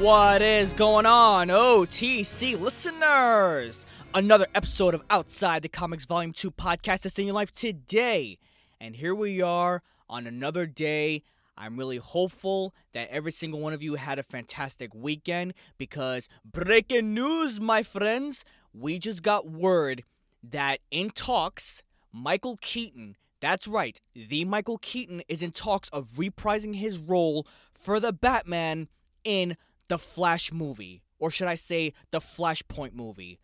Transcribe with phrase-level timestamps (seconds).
[0.00, 3.84] What is going on, OTC listeners?
[4.14, 8.38] Another episode of Outside the Comics Volume 2 podcast is in your life today.
[8.80, 11.22] And here we are on another day.
[11.54, 17.12] I'm really hopeful that every single one of you had a fantastic weekend because breaking
[17.12, 18.42] news, my friends,
[18.72, 20.02] we just got word
[20.42, 26.76] that in talks, Michael Keaton, that's right, the Michael Keaton is in talks of reprising
[26.76, 28.88] his role for the Batman
[29.24, 29.58] in
[29.90, 33.40] the Flash movie, or should I say, the Flashpoint movie.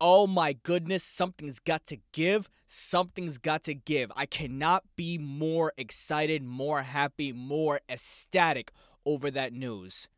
[0.00, 2.48] Oh my goodness, something's got to give.
[2.66, 4.10] Something's got to give.
[4.16, 8.72] I cannot be more excited, more happy, more ecstatic
[9.04, 10.08] over that news.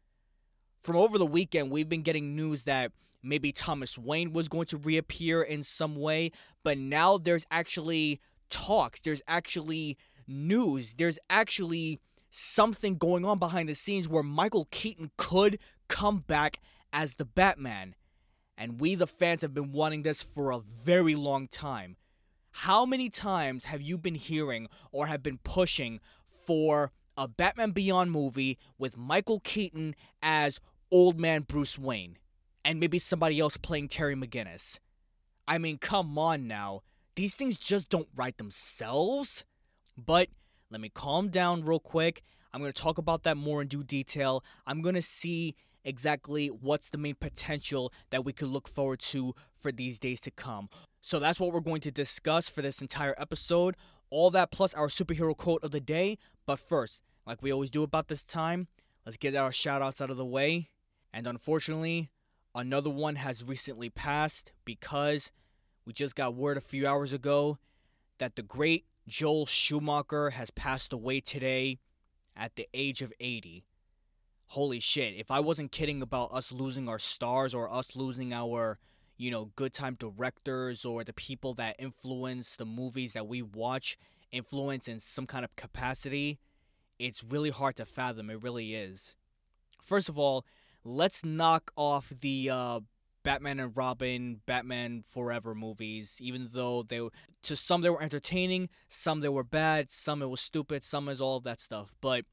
[0.84, 4.76] From over the weekend, we've been getting news that maybe Thomas Wayne was going to
[4.76, 6.30] reappear in some way,
[6.62, 11.98] but now there's actually talks, there's actually news, there's actually
[12.36, 16.60] something going on behind the scenes where Michael Keaton could come back
[16.92, 17.94] as the Batman.
[18.58, 21.96] And we, the fans, have been wanting this for a very long time.
[22.50, 26.00] How many times have you been hearing or have been pushing
[26.44, 32.18] for a Batman Beyond movie with Michael Keaton as old man Bruce Wayne?
[32.64, 34.78] And maybe somebody else playing Terry McGinnis?
[35.48, 36.82] I mean, come on now.
[37.14, 39.44] These things just don't write themselves.
[39.96, 40.28] But
[40.70, 42.22] let me calm down real quick.
[42.52, 44.42] I'm going to talk about that more in due detail.
[44.66, 49.34] I'm going to see exactly what's the main potential that we could look forward to
[49.56, 50.68] for these days to come.
[51.00, 53.76] So that's what we're going to discuss for this entire episode.
[54.10, 56.18] All that plus our superhero quote of the day.
[56.46, 58.66] But first, like we always do about this time,
[59.04, 60.68] let's get our shout outs out of the way.
[61.12, 62.10] And unfortunately,
[62.54, 65.30] another one has recently passed because
[65.84, 67.58] we just got word a few hours ago
[68.18, 71.78] that the great Joel Schumacher has passed away today
[72.36, 73.64] at the age of 80.
[74.48, 78.78] Holy shit, if I wasn't kidding about us losing our stars or us losing our,
[79.16, 83.96] you know, good time directors or the people that influence the movies that we watch,
[84.32, 86.38] influence in some kind of capacity,
[86.98, 88.30] it's really hard to fathom.
[88.30, 89.14] It really is.
[89.82, 90.44] First of all,
[90.84, 92.80] let's knock off the uh,
[93.26, 97.00] Batman and Robin, Batman Forever movies, even though they
[97.42, 101.20] to some they were entertaining, some they were bad, some it was stupid, some is
[101.20, 101.92] all of that stuff.
[102.00, 102.24] But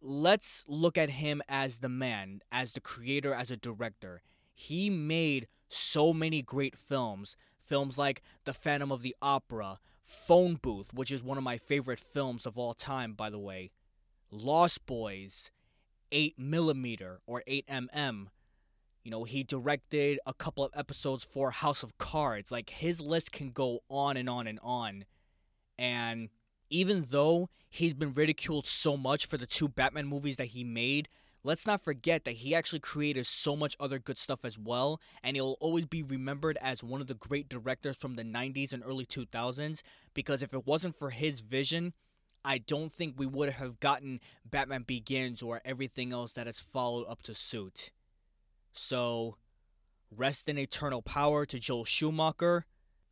[0.00, 4.22] let's look at him as the man, as the creator, as a director.
[4.54, 7.36] He made so many great films.
[7.58, 12.00] Films like The Phantom of the Opera, Phone Booth, which is one of my favorite
[12.00, 13.72] films of all time, by the way,
[14.30, 15.50] Lost Boys,
[16.10, 18.28] 8mm or 8mm.
[19.02, 22.52] You know, he directed a couple of episodes for House of Cards.
[22.52, 25.04] Like, his list can go on and on and on.
[25.78, 26.28] And
[26.68, 31.08] even though he's been ridiculed so much for the two Batman movies that he made,
[31.42, 35.36] let's not forget that he actually created so much other good stuff as well, and
[35.36, 39.06] he'll always be remembered as one of the great directors from the 90s and early
[39.06, 39.82] 2000s
[40.14, 41.92] because if it wasn't for his vision,
[42.44, 47.06] I don't think we would have gotten Batman Begins or everything else that has followed
[47.06, 47.90] up to suit.
[48.72, 49.36] So,
[50.10, 52.66] rest in eternal power to Joel Schumacher.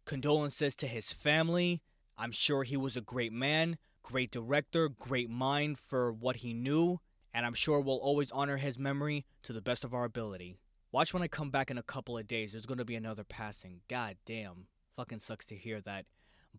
[0.04, 1.82] Condolences to his family.
[2.16, 6.98] I'm sure he was a great man, great director, great mind for what he knew,
[7.32, 10.58] and I'm sure we'll always honor his memory to the best of our ability.
[10.90, 13.82] Watch when I come back in a couple of days, there's gonna be another passing.
[13.88, 14.66] God damn.
[14.96, 16.06] Fucking sucks to hear that.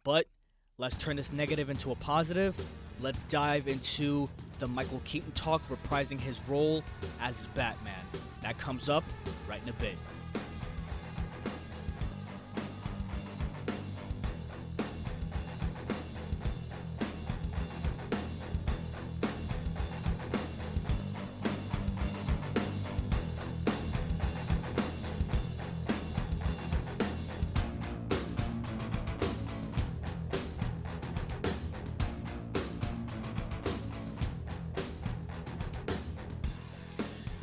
[0.03, 0.27] But
[0.79, 2.55] let's turn this negative into a positive.
[3.01, 6.83] Let's dive into the Michael Keaton talk reprising his role
[7.21, 7.93] as Batman.
[8.41, 9.03] That comes up
[9.47, 9.95] right in a bit.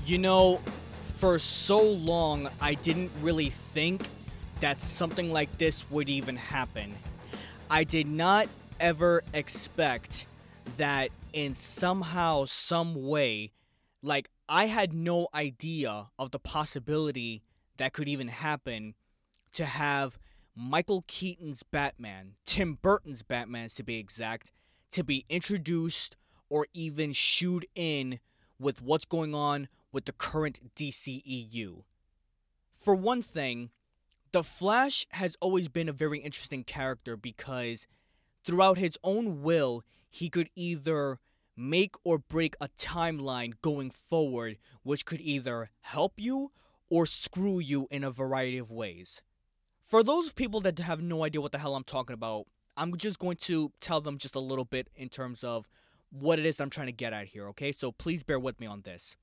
[0.07, 0.61] You know,
[1.17, 4.07] for so long, I didn't really think
[4.61, 6.95] that something like this would even happen.
[7.69, 8.47] I did not
[8.79, 10.29] ever expect
[10.77, 13.51] that in somehow, some way,
[14.01, 17.43] like, I had no idea of the possibility
[17.77, 18.95] that could even happen
[19.55, 20.21] to have
[20.55, 24.53] Michael Keaton's Batman, Tim Burton's Batman to be exact,
[24.93, 26.15] to be introduced
[26.49, 28.21] or even shooed in
[28.61, 31.83] with what's going on with the current DCEU.
[32.75, 33.71] For one thing,
[34.33, 37.87] The Flash has always been a very interesting character because
[38.45, 41.21] throughout his own will, he could either
[41.57, 46.53] make or break a timeline going forward, which could either help you
[46.91, 49.23] or screw you in a variety of ways.
[49.87, 52.47] For those people that have no idea what the hell I'm talking about,
[52.77, 55.69] I'm just going to tell them just a little bit in terms of
[56.11, 57.73] what it is I'm trying to get at here, okay?
[57.73, 59.17] So please bear with me on this.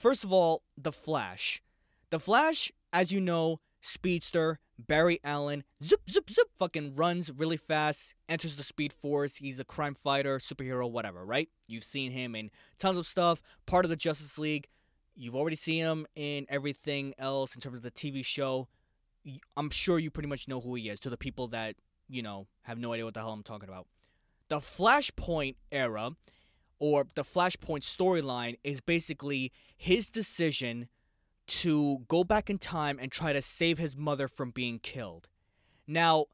[0.00, 1.62] First of all, The Flash.
[2.08, 8.14] The Flash, as you know, speedster, Barry Allen, zip, zip, zip, fucking runs really fast,
[8.26, 9.36] enters the Speed Force.
[9.36, 11.50] He's a crime fighter, superhero, whatever, right?
[11.66, 14.68] You've seen him in tons of stuff, part of the Justice League.
[15.14, 18.68] You've already seen him in everything else in terms of the TV show.
[19.54, 21.76] I'm sure you pretty much know who he is to the people that,
[22.08, 23.86] you know, have no idea what the hell I'm talking about.
[24.48, 26.12] The Flashpoint era,
[26.80, 30.88] or the Flashpoint storyline, is basically his decision
[31.46, 35.28] to go back in time and try to save his mother from being killed.
[35.86, 36.26] Now,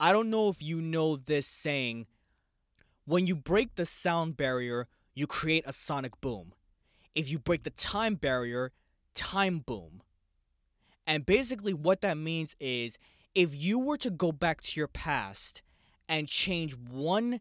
[0.00, 2.06] I don't know if you know this saying
[3.04, 6.52] when you break the sound barrier, you create a sonic boom.
[7.14, 8.70] If you break the time barrier,
[9.14, 10.02] time boom.
[11.06, 12.98] And basically, what that means is
[13.34, 15.62] if you were to go back to your past
[16.06, 17.40] and change one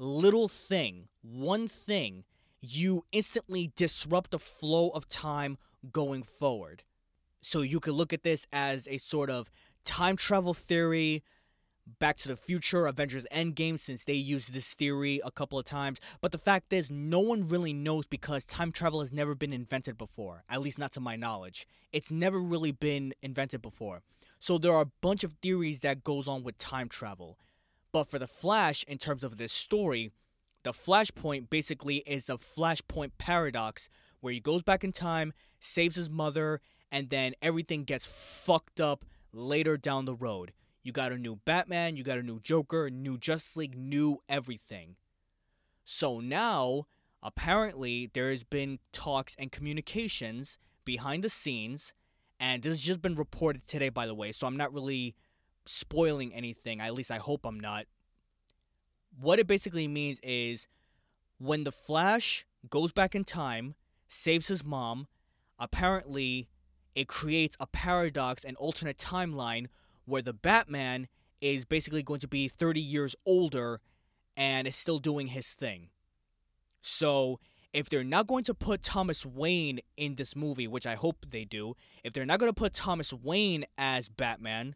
[0.00, 2.24] little thing, one thing,
[2.60, 5.58] you instantly disrupt the flow of time
[5.92, 6.82] going forward.
[7.42, 9.50] So you could look at this as a sort of
[9.84, 11.22] time travel theory,
[11.98, 15.98] Back to the Future, Avengers Endgame, since they used this theory a couple of times.
[16.20, 19.98] But the fact is, no one really knows because time travel has never been invented
[19.98, 21.66] before, at least not to my knowledge.
[21.92, 24.02] It's never really been invented before.
[24.38, 27.38] So there are a bunch of theories that goes on with time travel.
[27.92, 30.12] But for the Flash, in terms of this story,
[30.62, 33.88] the Flashpoint basically is a Flashpoint paradox
[34.20, 36.60] where he goes back in time, saves his mother,
[36.92, 40.52] and then everything gets fucked up later down the road.
[40.82, 44.96] You got a new Batman, you got a new Joker, new Justice League, new everything.
[45.84, 46.86] So now,
[47.22, 51.92] apparently, there has been talks and communications behind the scenes,
[52.38, 55.14] and this has just been reported today, by the way, so I'm not really
[55.70, 56.80] spoiling anything.
[56.80, 57.86] At least I hope I'm not.
[59.18, 60.68] What it basically means is
[61.38, 63.74] when the Flash goes back in time,
[64.08, 65.06] saves his mom,
[65.58, 66.48] apparently
[66.94, 69.66] it creates a paradox, an alternate timeline
[70.04, 71.08] where the Batman
[71.40, 73.80] is basically going to be 30 years older
[74.36, 75.88] and is still doing his thing.
[76.82, 77.40] So,
[77.72, 81.44] if they're not going to put Thomas Wayne in this movie, which I hope they
[81.44, 84.74] do, if they're not going to put Thomas Wayne as Batman,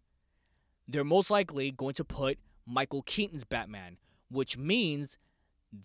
[0.86, 3.98] they're most likely going to put Michael Keaton's Batman,
[4.31, 5.19] which means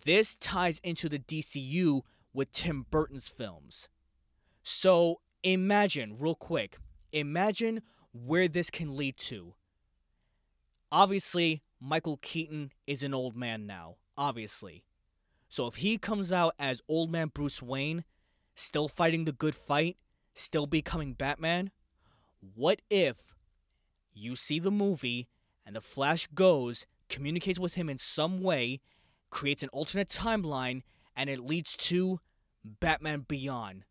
[0.04, 2.02] this ties into the DCU
[2.32, 3.88] with Tim Burton's films.
[4.62, 6.78] So, imagine, real quick,
[7.12, 7.82] imagine
[8.12, 9.54] where this can lead to.
[10.92, 14.84] Obviously, Michael Keaton is an old man now, obviously.
[15.48, 18.04] So if he comes out as old man Bruce Wayne,
[18.54, 19.96] still fighting the good fight,
[20.34, 21.70] still becoming Batman,
[22.54, 23.34] what if
[24.12, 25.28] you see the movie
[25.66, 28.80] and the Flash goes, communicates with him in some way,
[29.30, 30.82] creates an alternate timeline,
[31.16, 32.20] and it leads to
[32.64, 33.84] Batman Beyond?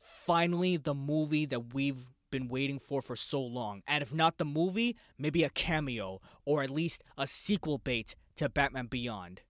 [0.00, 3.82] Finally, the movie that we've been waiting for for so long.
[3.86, 8.48] And if not the movie, maybe a cameo or at least a sequel bait to
[8.48, 9.42] Batman Beyond.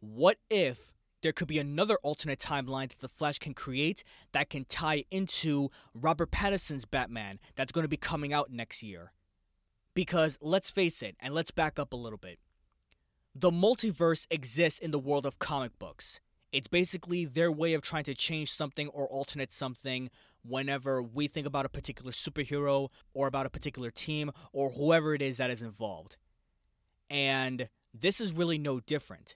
[0.00, 4.64] What if there could be another alternate timeline that the Flash can create that can
[4.64, 9.12] tie into Robert Pattinson's Batman that's going to be coming out next year?
[9.96, 12.38] Because let's face it, and let's back up a little bit.
[13.34, 16.20] The multiverse exists in the world of comic books.
[16.52, 20.10] It's basically their way of trying to change something or alternate something
[20.44, 25.22] whenever we think about a particular superhero or about a particular team or whoever it
[25.22, 26.18] is that is involved.
[27.08, 29.34] And this is really no different.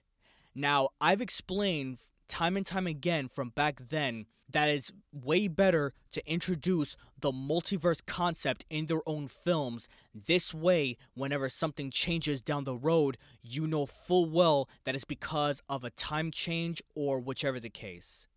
[0.53, 6.25] Now, I've explained time and time again from back then that it's way better to
[6.29, 9.87] introduce the multiverse concept in their own films.
[10.13, 15.61] This way, whenever something changes down the road, you know full well that it's because
[15.69, 18.27] of a time change or whichever the case.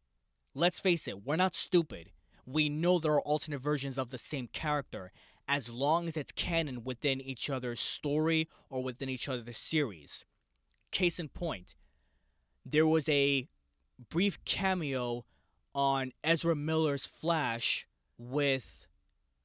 [0.54, 2.10] Let's face it, we're not stupid
[2.46, 5.12] we know there are alternate versions of the same character
[5.46, 10.24] as long as it's canon within each other's story or within each other's series.
[10.90, 11.76] Case in point,
[12.64, 13.48] there was a
[14.10, 15.24] brief cameo
[15.74, 17.86] on Ezra Miller's Flash
[18.18, 18.86] with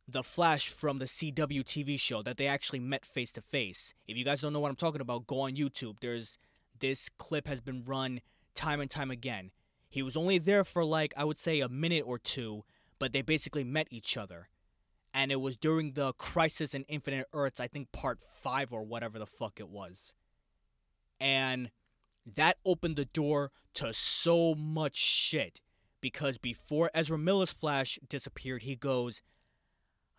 [0.07, 3.93] the Flash from the CW TV show that they actually met face to face.
[4.07, 5.97] If you guys don't know what I'm talking about, go on YouTube.
[6.01, 6.37] There's
[6.79, 8.21] this clip has been run
[8.55, 9.51] time and time again.
[9.89, 12.63] He was only there for like I would say a minute or two,
[12.99, 14.49] but they basically met each other.
[15.13, 19.17] And it was during the Crisis in Infinite Earths, I think part 5 or whatever
[19.17, 20.13] the fuck it was.
[21.19, 21.71] And
[22.35, 25.61] that opened the door to so much shit
[26.01, 29.21] because before Ezra Miller's Flash disappeared, he goes,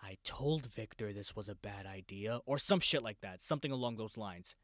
[0.03, 3.97] I told Victor this was a bad idea, or some shit like that, something along
[3.97, 4.57] those lines.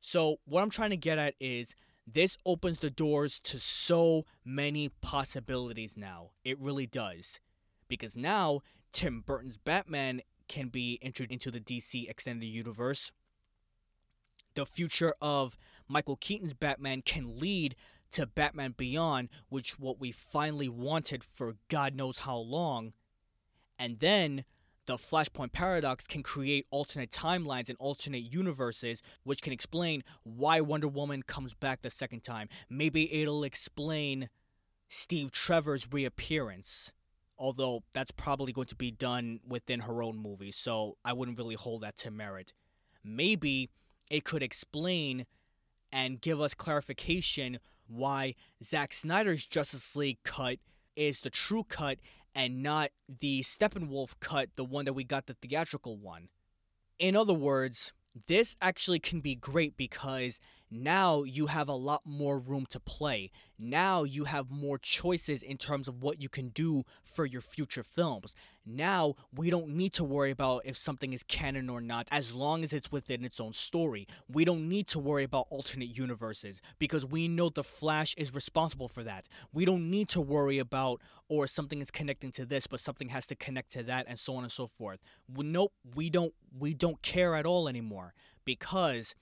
[0.00, 1.74] So, what I'm trying to get at is
[2.06, 6.30] this opens the doors to so many possibilities now.
[6.44, 7.40] It really does.
[7.88, 8.60] Because now,
[8.92, 13.12] Tim Burton's Batman can be introduced into the DC Extended Universe.
[14.54, 17.76] The future of Michael Keaton's Batman can lead
[18.12, 22.92] to Batman Beyond, which what we finally wanted for God knows how long.
[23.78, 24.44] And then
[24.86, 30.88] the Flashpoint paradox can create alternate timelines and alternate universes, which can explain why Wonder
[30.88, 32.48] Woman comes back the second time.
[32.68, 34.28] Maybe it'll explain
[34.88, 36.92] Steve Trevor's reappearance.
[37.38, 41.54] Although that's probably going to be done within her own movie, so I wouldn't really
[41.54, 42.52] hold that to merit.
[43.02, 43.70] Maybe
[44.10, 45.24] it could explain
[45.90, 47.58] and give us clarification
[47.90, 50.58] why Zack Snyder's Justice League cut
[50.96, 51.98] is the true cut
[52.34, 56.28] and not the Steppenwolf cut, the one that we got the theatrical one.
[56.98, 57.92] In other words,
[58.26, 60.38] this actually can be great because
[60.70, 63.30] now you have a lot more room to play.
[63.58, 67.82] Now you have more choices in terms of what you can do for your future
[67.82, 68.36] films.
[68.64, 72.62] Now we don't need to worry about if something is canon or not as long
[72.62, 74.06] as it's within its own story.
[74.32, 78.88] We don't need to worry about alternate universes because we know the Flash is responsible
[78.88, 79.28] for that.
[79.52, 83.26] We don't need to worry about or something is connecting to this but something has
[83.26, 85.00] to connect to that and so on and so forth.
[85.28, 89.16] Nope, we don't we don't care at all anymore because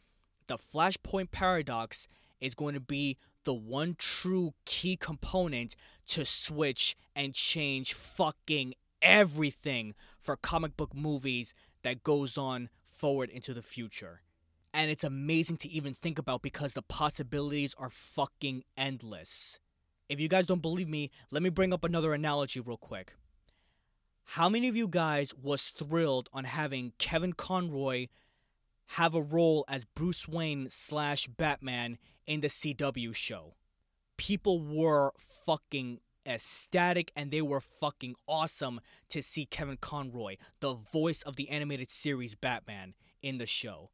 [0.48, 2.08] the Flashpoint paradox
[2.40, 5.76] is going to be the one true key component
[6.06, 13.54] to switch and change fucking everything for comic book movies that goes on forward into
[13.54, 14.22] the future.
[14.74, 19.60] And it's amazing to even think about because the possibilities are fucking endless.
[20.08, 23.14] If you guys don't believe me, let me bring up another analogy real quick.
[24.32, 28.08] How many of you guys was thrilled on having Kevin Conroy
[28.92, 33.54] have a role as Bruce Wayne slash Batman in the CW show.
[34.16, 35.12] People were
[35.44, 38.80] fucking ecstatic and they were fucking awesome
[39.10, 43.90] to see Kevin Conroy, the voice of the animated series Batman, in the show.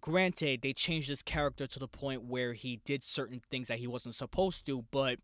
[0.00, 3.86] Granted, they changed his character to the point where he did certain things that he
[3.86, 5.18] wasn't supposed to, but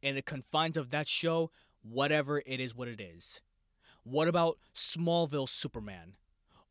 [0.00, 1.50] in the confines of that show,
[1.82, 3.40] whatever it is what it is.
[4.04, 6.14] What about Smallville Superman?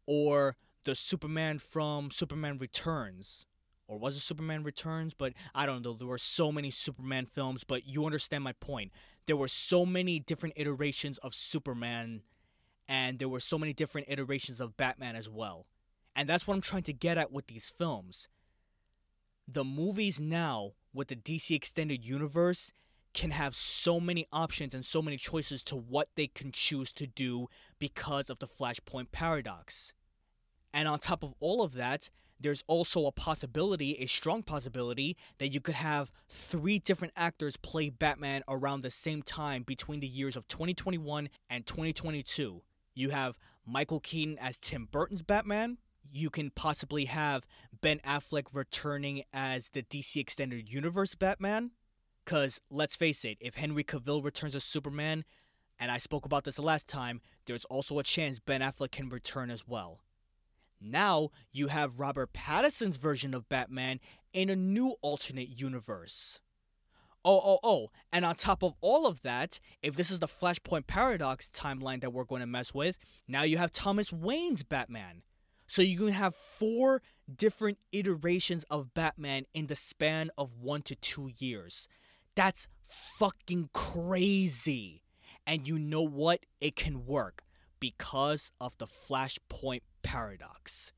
[0.05, 0.55] Or
[0.87, 3.45] the Superman from Superman Returns.
[3.89, 5.13] Or was it Superman Returns?
[5.13, 5.91] But I don't know.
[5.91, 8.93] There were so many Superman films, but you understand my point.
[9.25, 12.21] There were so many different iterations of Superman,
[12.87, 15.65] and there were so many different iterations of Batman as well.
[16.15, 18.29] And that's what I'm trying to get at with these films.
[19.45, 22.71] The movies now, with the DC Extended Universe,
[23.13, 27.07] can have so many options and so many choices to what they can choose to
[27.07, 29.91] do because of the Flashpoint paradox.
[30.77, 35.47] And on top of all of that, there's also a possibility, a strong possibility, that
[35.47, 40.35] you could have three different actors play Batman around the same time between the years
[40.35, 42.61] of 2021 and 2022.
[42.93, 45.79] You have Michael Keaton as Tim Burton's Batman.
[46.11, 47.47] You can possibly have
[47.81, 51.71] Ben Affleck returning as the DC Extended Universe Batman.
[52.23, 55.25] Because let's face it, if Henry Cavill returns as Superman,
[55.79, 59.49] and I spoke about this last time, there's also a chance Ben Affleck can return
[59.49, 60.01] as well.
[60.79, 63.99] Now you have Robert Pattinson's version of Batman
[64.33, 66.39] in a new alternate universe.
[67.25, 70.87] Oh, oh, oh, and on top of all of that, if this is the Flashpoint
[70.87, 75.23] Paradox timeline that we're going to mess with, now you have Thomas Wayne's Batman.
[75.67, 77.01] So you can have four
[77.33, 81.89] different iterations of Batman in the span of one to two years.
[82.35, 85.01] That's fucking crazy.
[85.45, 86.45] And you know what?
[86.61, 87.43] It can work
[87.79, 90.93] because of the Flashpoint paradox.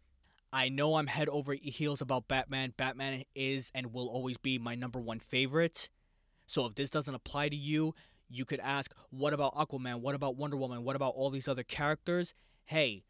[0.53, 2.75] I know I'm head over heels about Batman.
[2.77, 5.89] Batman is and will always be my number one favorite.
[6.45, 7.95] So if this doesn't apply to you,
[8.29, 10.01] you could ask, what about Aquaman?
[10.01, 10.83] What about Wonder Woman?
[10.83, 12.35] What about all these other characters?
[12.65, 13.03] Hey,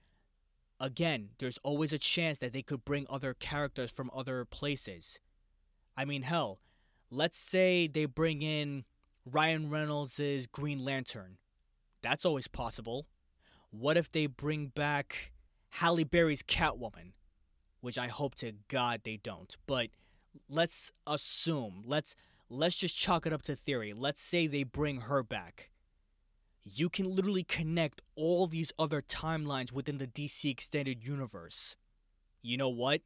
[0.79, 5.19] again, there's always a chance that they could bring other characters from other places.
[5.97, 6.61] I mean, hell,
[7.11, 8.85] let's say they bring in
[9.25, 11.39] Ryan Reynolds' Green Lantern.
[12.01, 13.07] That's always possible.
[13.69, 15.33] What if they bring back
[15.69, 17.13] Halle Berry's Catwoman?
[17.81, 19.55] Which I hope to God they don't.
[19.65, 19.89] But
[20.49, 22.15] let's assume, let's
[22.49, 23.93] let's just chalk it up to theory.
[23.93, 25.69] Let's say they bring her back.
[26.63, 31.77] You can literally connect all these other timelines within the DC extended universe.
[32.41, 33.01] You know what?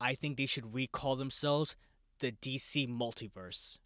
[0.00, 1.76] I think they should recall themselves
[2.18, 3.78] the DC multiverse.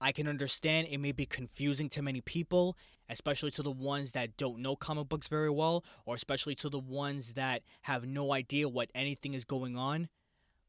[0.00, 2.76] I can understand it may be confusing to many people,
[3.08, 6.78] especially to the ones that don't know comic books very well, or especially to the
[6.78, 10.08] ones that have no idea what anything is going on.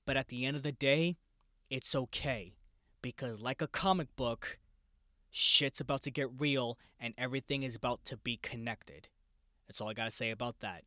[0.05, 1.17] But at the end of the day,
[1.69, 2.55] it's okay.
[3.01, 4.57] Because, like a comic book,
[5.29, 9.09] shit's about to get real and everything is about to be connected.
[9.67, 10.83] That's all I gotta say about that.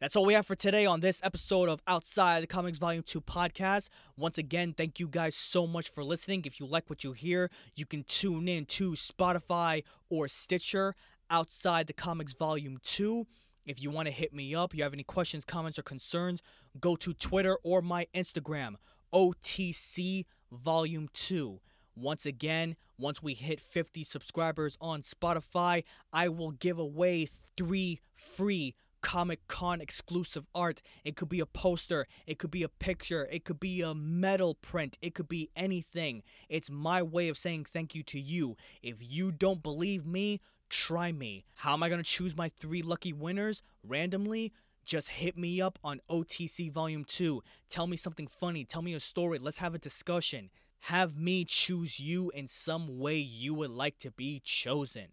[0.00, 3.20] That's all we have for today on this episode of Outside the Comics Volume 2
[3.20, 3.88] podcast.
[4.16, 6.44] Once again, thank you guys so much for listening.
[6.44, 10.94] If you like what you hear, you can tune in to Spotify or Stitcher
[11.30, 13.26] Outside the Comics Volume 2.
[13.66, 16.42] If you want to hit me up, you have any questions, comments, or concerns,
[16.78, 18.76] go to Twitter or my Instagram,
[19.12, 21.58] OTC Volume 2.
[21.96, 27.26] Once again, once we hit 50 subscribers on Spotify, I will give away
[27.56, 30.82] three free Comic Con exclusive art.
[31.04, 34.54] It could be a poster, it could be a picture, it could be a metal
[34.54, 36.22] print, it could be anything.
[36.48, 38.56] It's my way of saying thank you to you.
[38.82, 41.44] If you don't believe me, try me.
[41.56, 44.52] How am I going to choose my three lucky winners randomly?
[44.84, 47.42] Just hit me up on OTC Volume 2.
[47.68, 50.50] Tell me something funny, tell me a story, let's have a discussion.
[50.82, 55.08] Have me choose you in some way you would like to be chosen.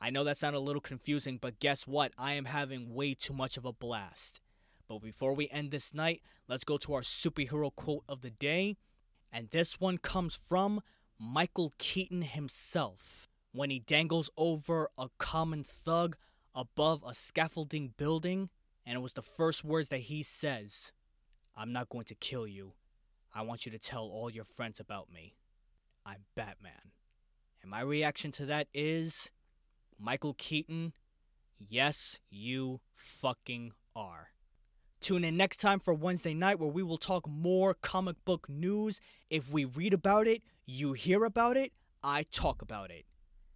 [0.00, 2.12] I know that sounded a little confusing, but guess what?
[2.16, 4.40] I am having way too much of a blast.
[4.88, 8.76] But before we end this night, let's go to our superhero quote of the day.
[9.30, 10.80] And this one comes from
[11.18, 16.16] Michael Keaton himself when he dangles over a common thug
[16.54, 18.48] above a scaffolding building.
[18.86, 20.92] And it was the first words that he says
[21.54, 22.72] I'm not going to kill you.
[23.34, 25.36] I want you to tell all your friends about me.
[26.06, 26.92] I'm Batman.
[27.60, 29.30] And my reaction to that is
[30.00, 30.94] Michael Keaton,
[31.58, 34.30] yes, you fucking are.
[35.00, 39.00] Tune in next time for Wednesday night where we will talk more comic book news.
[39.28, 43.04] If we read about it, you hear about it, I talk about it.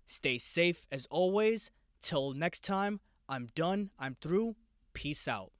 [0.06, 1.70] Stay safe as always.
[2.00, 3.90] Till next time, I'm done.
[3.98, 4.56] I'm through.
[4.92, 5.53] Peace out.